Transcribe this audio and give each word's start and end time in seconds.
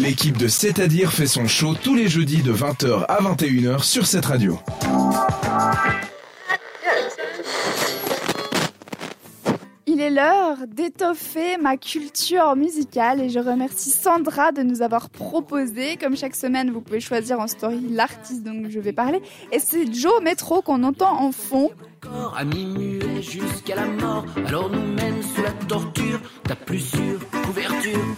L'équipe 0.00 0.38
de 0.38 0.48
C'est-à-dire 0.48 1.12
fait 1.12 1.26
son 1.26 1.46
show 1.46 1.74
tous 1.74 1.94
les 1.94 2.08
jeudis 2.08 2.42
de 2.42 2.54
20h 2.54 3.04
à 3.06 3.20
21h 3.20 3.82
sur 3.82 4.06
cette 4.06 4.24
radio. 4.24 4.58
Il 9.86 10.00
est 10.00 10.08
l'heure 10.08 10.56
d'étoffer 10.66 11.58
ma 11.58 11.76
culture 11.76 12.56
musicale 12.56 13.20
et 13.20 13.28
je 13.28 13.40
remercie 13.40 13.90
Sandra 13.90 14.52
de 14.52 14.62
nous 14.62 14.80
avoir 14.80 15.10
proposé. 15.10 15.98
Comme 15.98 16.16
chaque 16.16 16.34
semaine, 16.34 16.70
vous 16.70 16.80
pouvez 16.80 17.00
choisir 17.00 17.38
en 17.38 17.46
story 17.46 17.80
l'artiste 17.90 18.42
dont 18.42 18.62
je 18.70 18.80
vais 18.80 18.94
parler. 18.94 19.20
Et 19.52 19.58
c'est 19.58 19.92
Joe 19.92 20.22
Metro 20.22 20.62
qu'on 20.62 20.82
entend 20.82 21.20
en 21.20 21.30
fond. 21.30 21.70
jusqu'à 23.20 23.76
la 23.76 23.86
mort. 23.86 24.24
Alors 24.46 24.70
nous 24.70 24.94
mène 24.94 25.22
sous 25.22 25.42
la 25.42 25.52
torture, 25.68 26.20
t'as 26.44 26.56
plus 26.56 26.80
sûr 26.80 27.18
couverture. 27.44 28.16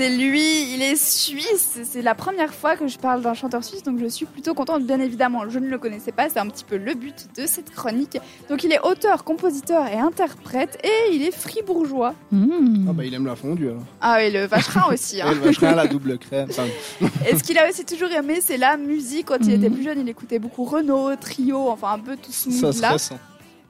C'est 0.00 0.08
lui, 0.16 0.72
il 0.72 0.80
est 0.80 0.96
suisse. 0.96 1.78
C'est 1.84 2.00
la 2.00 2.14
première 2.14 2.54
fois 2.54 2.74
que 2.74 2.86
je 2.88 2.96
parle 2.96 3.20
d'un 3.20 3.34
chanteur 3.34 3.62
suisse, 3.62 3.82
donc 3.82 3.98
je 4.00 4.06
suis 4.06 4.24
plutôt 4.24 4.54
contente. 4.54 4.82
Bien 4.86 4.98
évidemment, 4.98 5.46
je 5.50 5.58
ne 5.58 5.68
le 5.68 5.76
connaissais 5.76 6.10
pas, 6.10 6.30
c'est 6.30 6.38
un 6.38 6.46
petit 6.46 6.64
peu 6.64 6.78
le 6.78 6.94
but 6.94 7.26
de 7.36 7.44
cette 7.46 7.68
chronique. 7.68 8.16
Donc 8.48 8.64
il 8.64 8.72
est 8.72 8.80
auteur, 8.80 9.24
compositeur 9.24 9.86
et 9.88 9.98
interprète, 9.98 10.78
et 10.82 11.14
il 11.14 11.20
est 11.20 11.30
fribourgeois. 11.30 12.14
Ah 12.32 12.92
bah 12.94 13.04
il 13.04 13.12
aime 13.12 13.26
la 13.26 13.36
fondue 13.36 13.68
alors. 13.68 13.82
Ah 14.00 14.16
oui, 14.20 14.32
le 14.32 14.46
vacherin 14.46 14.84
aussi. 14.90 15.18
Et 15.18 15.20
Hein. 15.20 15.34
le 15.34 15.40
vacherin 15.40 15.74
la 15.74 15.86
double 15.86 16.16
crème. 16.16 16.48
Enfin, 16.48 16.64
Et 17.28 17.36
ce 17.36 17.42
qu'il 17.42 17.58
a 17.58 17.68
aussi 17.68 17.84
toujours 17.84 18.10
aimé, 18.10 18.38
c'est 18.42 18.56
la 18.56 18.78
musique. 18.78 19.26
Quand 19.26 19.36
il 19.42 19.52
était 19.52 19.68
plus 19.68 19.82
jeune, 19.82 20.00
il 20.00 20.08
écoutait 20.08 20.38
beaucoup 20.38 20.64
Renault, 20.64 21.14
Trio, 21.16 21.68
enfin 21.68 21.92
un 21.92 21.98
peu 21.98 22.16
tout 22.16 22.32
ce 22.32 22.50
ça 22.50 22.68
mood-là. 22.68 22.88
stressant. 22.88 23.18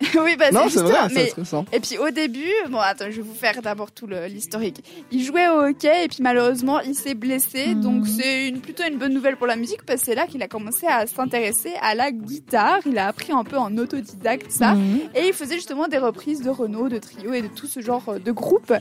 oui, 0.24 0.36
bah, 0.38 0.50
Non, 0.50 0.62
c'est 0.64 0.78
c'est 0.78 0.80
vrai, 0.82 0.92
c'est 1.08 1.14
mais. 1.14 1.32
Et 1.72 1.80
puis 1.80 1.98
au 1.98 2.10
début, 2.10 2.48
bon 2.70 2.78
attends, 2.78 3.06
je 3.10 3.16
vais 3.16 3.22
vous 3.22 3.34
faire 3.34 3.60
d'abord 3.62 3.92
tout 3.92 4.06
le- 4.06 4.26
l'historique. 4.26 4.82
Il 5.12 5.22
jouait 5.24 5.48
au 5.48 5.60
hockey 5.60 6.04
et 6.04 6.08
puis 6.08 6.18
malheureusement 6.22 6.80
il 6.80 6.94
s'est 6.94 7.14
blessé, 7.14 7.74
donc 7.74 8.06
c'est 8.06 8.48
une, 8.48 8.60
plutôt 8.60 8.82
une 8.84 8.96
bonne 8.96 9.12
nouvelle 9.12 9.36
pour 9.36 9.46
la 9.46 9.56
musique 9.56 9.82
parce 9.84 10.00
que 10.00 10.06
c'est 10.06 10.14
là 10.14 10.26
qu'il 10.26 10.42
a 10.42 10.48
commencé 10.48 10.86
à 10.86 11.06
s'intéresser 11.06 11.72
à 11.82 11.94
la 11.94 12.10
guitare. 12.12 12.78
Il 12.86 12.96
a 12.98 13.08
appris 13.08 13.32
un 13.32 13.44
peu 13.44 13.56
en 13.58 13.76
autodidacte 13.76 14.50
ça 14.50 14.74
et 15.14 15.26
il 15.26 15.32
faisait 15.34 15.56
justement 15.56 15.86
des 15.88 15.98
reprises 15.98 16.40
de 16.42 16.50
Renault, 16.50 16.88
de 16.88 16.98
Trio 16.98 17.32
et 17.34 17.42
de 17.42 17.48
tout 17.48 17.66
ce 17.66 17.80
genre 17.80 18.14
de 18.24 18.32
groupe. 18.32 18.72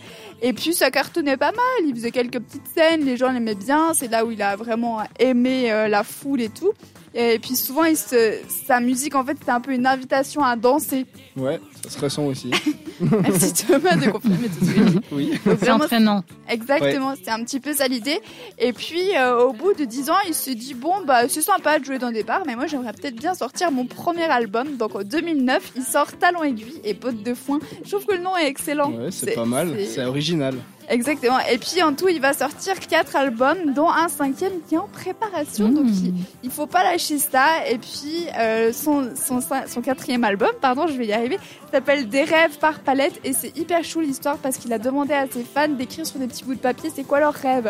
Et 0.42 0.54
puis 0.54 0.74
ça 0.74 0.90
cartonnait 0.90 1.38
pas 1.38 1.52
mal. 1.52 1.86
Il 1.88 1.94
faisait 1.96 2.12
quelques 2.12 2.40
petites 2.40 2.68
scènes, 2.76 3.04
les 3.04 3.18
gens 3.18 3.32
l'aimaient 3.32 3.56
bien. 3.56 3.94
C'est 3.94 4.08
là 4.10 4.26
où 4.26 4.32
il 4.32 4.42
a 4.42 4.56
vraiment 4.56 5.00
aimé 5.20 5.72
euh, 5.72 5.88
la 5.88 6.04
foule 6.04 6.42
et 6.42 6.50
tout. 6.50 6.72
Et 7.16 7.40
puis 7.40 7.56
souvent, 7.56 7.84
il 7.86 7.98
se... 7.98 8.36
sa 8.68 8.80
musique, 8.80 9.16
en 9.16 9.24
fait, 9.26 9.36
c'était 9.40 9.52
un 9.52 9.62
peu 9.62 9.72
une 9.74 9.88
invitation 9.88 10.44
à 10.44 10.56
danser. 10.56 11.06
Ouais, 11.36 11.60
ça 11.84 11.90
stressant 11.90 12.26
aussi. 12.26 12.52
Merci 13.00 13.54
Thomas 13.66 13.96
de 13.96 14.10
confirmer 14.12 14.48
tout 14.50 14.66
ce 14.66 14.72
que 14.72 14.78
je 14.78 14.84
dis. 14.90 15.00
Oui. 15.12 15.40
C'est 15.60 15.70
entraînant. 15.72 16.24
Exactement, 16.50 17.16
c'était 17.16 17.32
un 17.32 17.44
petit 17.44 17.60
peu 17.62 17.74
ça 17.74 17.88
l'idée. 17.88 18.20
Et 18.58 18.74
puis 18.74 19.16
euh, 19.18 19.40
au 19.46 19.54
bout 19.54 19.74
de 19.74 19.86
10 19.86 20.10
ans, 20.10 20.16
il 20.28 20.34
se 20.34 20.50
dit 20.52 20.74
bon 20.74 20.94
bah 21.08 21.30
c'est 21.30 21.42
sympa 21.42 21.80
de 21.80 21.86
jouer 21.86 21.98
dans 21.98 22.12
des 22.12 22.24
bars, 22.24 22.44
mais 22.46 22.56
moi 22.58 22.68
j'aimerais 22.68 22.92
peut-être 22.92 23.16
bien 23.16 23.34
sortir 23.36 23.72
mon 23.72 23.86
premier 23.86 24.26
album. 24.26 24.76
Donc 24.76 24.96
en 24.96 25.04
2009, 25.04 25.72
il 25.78 25.84
sort 25.84 26.12
Talon 26.12 26.44
aiguille 26.44 26.82
et 26.84 26.94
Bottes 26.94 27.24
de 27.24 27.34
foin. 27.34 27.60
Je 27.86 27.90
trouve 27.92 28.06
que 28.06 28.14
le 28.14 28.20
nom 28.22 28.36
est 28.36 28.48
excellent. 28.48 28.92
Ouais, 28.92 29.12
c'est 29.12 29.32
pas 29.34 29.46
mal. 29.46 29.70
c'est- 29.78 29.86
C'est 29.86 30.04
original. 30.06 30.56
Exactement. 30.90 31.38
Et 31.52 31.58
puis 31.60 31.82
en 31.84 31.94
tout, 31.94 32.08
il 32.10 32.20
va 32.20 32.34
sortir 32.34 32.80
quatre 32.80 33.16
albums, 33.16 33.74
dont 33.76 33.90
un 33.90 34.08
cinquième 34.08 34.54
qui 34.68 34.76
est 34.76 34.78
en 34.80 34.88
préparation. 34.88 35.70
Donc 35.70 35.86
il, 35.88 36.14
il 36.44 36.50
faut 36.50 36.66
pas 36.68 36.84
lâcher 36.84 37.20
ça. 37.20 37.68
Et 37.70 37.78
puis 37.78 38.26
euh, 38.38 38.74
son, 38.74 39.10
son, 39.16 39.40
son 39.68 39.82
quatrième 39.82 40.24
album, 40.24 40.50
pardon, 40.60 40.88
je 40.88 40.94
vais 40.94 41.06
y 41.08 41.14
arriver, 41.14 41.38
s'appelle 41.72 42.10
Des 42.10 42.24
rêves 42.24 42.58
par 42.60 42.80
palette. 42.80 43.20
Et 43.24 43.34
c'est 43.34 43.56
hyper 43.58 43.84
chou 43.84 44.00
l'histoire 44.00 44.38
parce 44.38 44.58
qu'il 44.58 44.74
a 44.74 44.80
demandé 44.80 45.14
à 45.14 45.26
ses 45.32 45.44
fans 45.44 45.68
d'écrire 45.70 46.06
sur 46.08 46.20
des 46.20 46.28
petits 46.28 46.44
bouts 46.44 46.56
de 46.56 46.60
papier 46.60 46.92
c'est 46.96 47.04
quoi 47.04 47.20
leurs 47.20 47.34
rêves. 47.36 47.70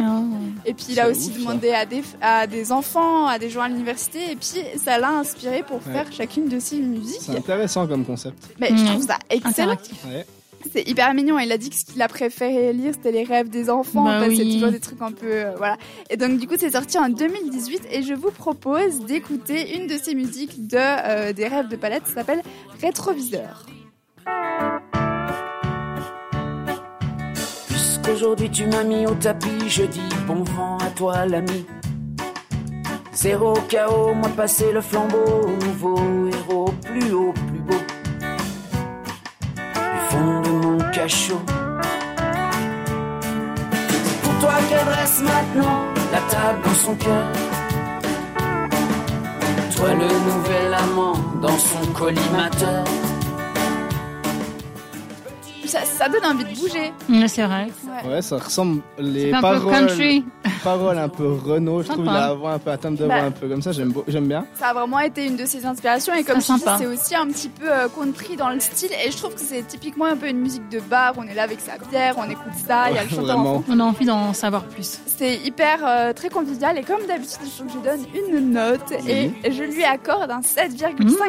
Et 0.66 0.74
puis 0.74 0.86
il 0.92 1.00
a 1.00 1.10
aussi 1.10 1.30
ouf, 1.32 1.40
demandé 1.40 1.72
à 1.72 1.86
des, 1.86 2.04
à 2.22 2.48
des 2.48 2.72
enfants, 2.72 3.28
à 3.28 3.38
des 3.38 3.50
gens 3.50 3.62
à 3.62 3.68
l'université. 3.68 4.32
Et 4.32 4.36
puis 4.38 4.62
ça 4.84 4.98
l'a 4.98 5.10
inspiré 5.10 5.64
pour 5.64 5.80
Ouais. 5.88 5.94
faire 5.94 6.12
chacune 6.12 6.48
de 6.50 6.60
ses 6.60 6.78
musiques. 6.80 7.22
C'est 7.22 7.38
intéressant 7.38 7.88
comme 7.88 8.04
concept. 8.06 8.38
Mais 8.60 8.70
je 8.76 8.86
trouve 8.86 9.06
ça 9.06 9.18
excellent. 9.30 9.78
Ouais. 10.08 10.26
C'est 10.72 10.88
hyper 10.88 11.14
mignon. 11.14 11.40
Il 11.40 11.52
a 11.52 11.58
dit 11.58 11.70
que 11.70 11.76
ce 11.76 11.86
qu'il 11.86 12.02
a 12.02 12.08
préféré 12.08 12.74
lire, 12.74 12.94
c'était 12.94 13.12
les 13.12 13.24
rêves 13.24 13.50
des 13.50 13.70
enfants. 13.70 14.06
Bah 14.06 14.26
c'est 14.30 14.44
toujours 14.44 14.72
des 14.72 14.80
trucs 14.80 15.02
un 15.02 15.12
peu, 15.12 15.32
euh, 15.32 15.56
voilà. 15.58 15.78
Et 16.10 16.18
donc, 16.18 16.38
du 16.38 16.48
coup, 16.48 16.56
c'est 16.58 16.72
sorti 16.72 16.98
en 16.98 17.10
2018 17.10 17.88
et 17.92 18.04
je 18.04 18.14
vous 18.14 18.32
propose 18.32 19.06
d'écouter 19.06 19.78
une 19.78 19.88
de 19.88 19.98
ses 19.98 20.16
musiques 20.16 20.68
de, 20.68 20.78
euh, 20.78 21.34
des 21.34 21.48
rêves 21.48 21.68
de 21.68 21.76
palette. 21.76 22.08
Ça 22.08 22.16
s'appelle 22.16 22.42
Rétroviseur. 22.82 23.66
Puisqu'aujourd'hui 27.68 28.50
tu 28.50 28.66
m'as 28.68 28.84
mis 28.84 29.06
au 29.06 29.16
tapis, 29.16 29.68
je 29.68 29.84
dis 29.84 30.10
bon 30.28 30.44
vent 30.44 30.78
à 30.78 30.90
toi 30.90 31.26
l'ami. 31.26 31.66
Zéro 33.14 33.54
chaos, 33.68 34.14
moi 34.14 34.30
passer 34.30 34.72
le 34.72 34.82
flambeau, 34.82 35.48
nouveau 35.66 36.28
héros, 36.28 36.74
plus 36.86 37.12
haut, 37.12 37.34
fond 40.10 40.42
de 40.42 40.50
mon 40.50 40.78
cachot. 40.92 41.42
C'est 43.90 44.22
pour 44.22 44.40
toi 44.40 44.54
qu'elle 44.68 44.86
dresse 44.86 45.22
maintenant 45.22 45.84
la 46.12 46.22
table 46.32 46.60
dans 46.64 46.74
son 46.74 46.96
cœur. 46.96 47.26
Toi 49.76 49.90
le 49.94 50.08
nouvel 50.30 50.74
amant 50.74 51.14
dans 51.42 51.58
son 51.58 51.86
collimateur. 51.94 52.84
Ça, 55.66 55.82
ça 55.86 56.10
donne 56.10 56.26
envie 56.26 56.46
de 56.46 56.60
bouger. 56.60 56.92
C'est 57.28 57.44
vrai. 57.44 57.68
Ouais. 57.86 58.12
Ouais, 58.12 58.22
ça 58.24 58.38
ressemble 58.38 58.82
les 58.98 59.30
C'est 59.30 59.34
un 59.36 59.42
peu 59.42 59.60
paroles, 59.60 59.72
country. 59.72 60.26
Paroles 60.64 60.98
un 60.98 61.10
peu 61.10 61.28
Renault. 61.34 61.82
Je 61.84 61.88
trouve 61.90 62.06
la 62.06 62.34
voix 62.34 62.54
un 62.54 62.60
peu 62.60 62.72
à 62.72 62.78
thème 62.78 62.96
de 62.96 63.06
voix 63.06 63.16
Bah. 63.16 63.24
un 63.26 63.32
peu 63.32 63.48
comme 63.48 63.62
ça. 63.62 63.72
J'aime, 63.72 63.94
bien. 64.28 64.46
Ça 64.60 64.68
a 64.68 64.74
vraiment 64.74 65.00
été 65.00 65.26
une 65.26 65.36
de 65.36 65.46
ses 65.46 65.66
inspirations 65.66 66.14
et 66.14 66.24
comme 66.24 66.38
Ah, 66.38 66.40
je 66.48 66.54
dis, 66.54 66.60
sympa. 66.60 66.76
c'est 66.80 66.86
aussi 66.86 67.16
un 67.16 67.28
petit 67.28 67.50
peu 67.50 67.70
euh, 67.72 67.88
country 67.88 68.36
dans 68.36 68.50
le 68.50 68.60
style 68.60 68.90
et 69.06 69.12
je 69.12 69.18
trouve 69.18 69.34
que 69.34 69.40
c'est 69.42 69.66
typiquement 69.68 70.06
un 70.06 70.16
peu 70.18 70.28
une 70.28 70.40
musique 70.40 70.68
de 70.70 70.80
bar. 70.80 71.14
On 71.18 71.24
est 71.24 71.34
là 71.34 71.44
avec 71.44 71.60
sa 71.60 71.78
bière, 71.90 72.16
on 72.18 72.30
écoute 72.30 72.54
ça, 72.68 72.90
il 72.90 72.96
y 72.96 73.00
a 73.00 73.04
le 73.04 73.10
chanteur 73.10 73.38
en. 73.40 73.64
On 73.70 73.80
a 73.80 73.84
envie 73.84 74.06
d'en 74.06 74.34
savoir 74.34 74.64
plus. 74.64 75.00
C'est 75.06 75.36
hyper 75.38 75.80
euh, 75.86 76.14
très 76.14 76.30
convivial 76.30 76.78
et 76.78 76.84
comme 76.84 77.06
d'habitude, 77.08 77.40
je 77.58 77.80
donne 77.80 78.06
une 78.14 78.52
note 78.54 78.92
et 79.08 79.32
je 79.52 79.64
lui 79.64 79.84
accorde 79.84 80.32
un 80.32 80.42
7,5 80.42 80.76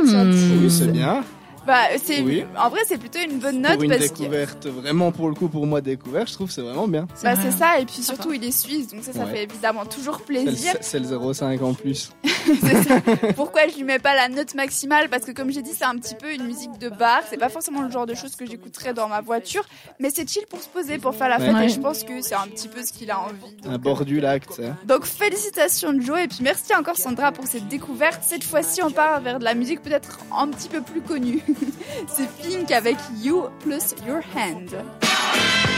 sur 0.08 0.24
Mmh. 0.24 0.30
10. 0.30 0.52
Oui, 0.62 0.70
c'est 0.70 0.92
bien. 0.92 1.22
Bah, 1.70 1.82
c'est 2.02 2.20
Oui. 2.22 2.44
en 2.58 2.68
vrai, 2.68 2.80
c'est 2.84 2.98
plutôt 2.98 3.20
une 3.20 3.38
bonne 3.38 3.60
note 3.60 3.74
pour 3.74 3.84
une 3.84 3.90
parce 3.90 4.08
que 4.08 4.18
découverte, 4.18 4.66
vraiment 4.66 5.12
pour 5.12 5.28
le 5.28 5.36
coup, 5.36 5.46
pour 5.48 5.68
moi 5.68 5.80
découverte, 5.80 6.26
je 6.28 6.32
trouve 6.34 6.48
que 6.48 6.52
c'est 6.52 6.62
vraiment 6.62 6.88
bien. 6.88 7.06
bah, 7.22 7.34
c'est 7.40 7.52
ça 7.52 7.78
et 7.78 7.84
puis 7.86 8.02
surtout 8.02 8.32
il 8.32 8.42
est 8.42 8.50
suisse 8.50 8.88
donc 8.88 9.04
ça 9.04 9.12
ça 9.12 9.20
Ouais. 9.24 9.30
fait 9.30 9.42
évidemment 9.44 9.84
toujours 9.86 10.20
C'est 10.26 10.32
le, 10.34 10.42
plaisir. 10.42 10.72
c'est 10.80 10.98
le 10.98 11.06
0,5 11.06 11.62
en 11.62 11.72
plus. 11.74 12.10
C'est 12.60 12.82
ça. 12.84 13.00
Pourquoi 13.36 13.62
je 13.68 13.76
lui 13.76 13.84
mets 13.84 13.98
pas 13.98 14.14
la 14.14 14.28
note 14.28 14.54
maximale? 14.54 15.08
Parce 15.08 15.24
que 15.24 15.32
comme 15.32 15.50
j'ai 15.50 15.62
dit, 15.62 15.72
c'est 15.76 15.84
un 15.84 15.96
petit 15.96 16.14
peu 16.14 16.32
une 16.32 16.44
musique 16.44 16.78
de 16.78 16.88
bar, 16.88 17.20
c'est 17.28 17.36
pas 17.38 17.48
forcément 17.48 17.82
le 17.82 17.90
genre 17.90 18.06
de 18.06 18.14
choses 18.14 18.36
que 18.36 18.46
j'écouterais 18.46 18.94
dans 18.94 19.08
ma 19.08 19.20
voiture, 19.20 19.64
mais 19.98 20.10
c'est 20.10 20.28
chill 20.28 20.42
pour 20.48 20.60
se 20.62 20.68
poser 20.68 20.98
pour 20.98 21.14
faire 21.14 21.28
la 21.28 21.38
fête 21.38 21.54
Ouais. 21.54 21.66
et 21.66 21.68
je 21.68 21.80
pense 21.80 22.04
que 22.04 22.20
c'est 22.22 22.34
un 22.34 22.46
petit 22.46 22.68
peu 22.68 22.82
ce 22.84 22.92
qu'il 22.92 23.10
a 23.10 23.18
envie. 23.20 23.56
Un 23.66 23.72
Donc, 23.72 23.80
bord 23.82 24.04
du 24.04 24.20
lac, 24.20 24.44
sais. 24.52 24.72
Donc 24.86 25.04
félicitations 25.06 25.92
Joe 26.00 26.20
et 26.20 26.28
puis 26.28 26.38
merci 26.42 26.74
encore 26.74 26.96
Sandra 26.96 27.32
pour 27.32 27.46
cette 27.46 27.68
découverte. 27.68 28.22
Cette 28.24 28.44
fois-ci 28.44 28.82
on 28.82 28.90
part 28.90 29.20
vers 29.20 29.38
de 29.38 29.44
la 29.44 29.54
musique 29.54 29.82
peut-être 29.82 30.18
un 30.36 30.48
petit 30.48 30.68
peu 30.68 30.80
plus 30.80 31.00
connue. 31.00 31.42
C'est 32.08 32.28
Pink 32.42 32.70
avec 32.70 32.96
You 33.22 33.44
plus 33.60 33.94
Your 34.06 34.20
Hand. 34.36 34.70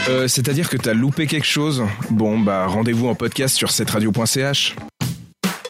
Euh, 0.09 0.27
C'est-à-dire 0.27 0.69
que 0.69 0.77
t'as 0.77 0.93
loupé 0.93 1.27
quelque 1.27 1.45
chose? 1.47 1.83
Bon, 2.09 2.39
bah 2.39 2.67
rendez-vous 2.67 3.07
en 3.07 3.15
podcast 3.15 3.55
sur 3.55 3.71
cetteradio.ch. 3.71 4.75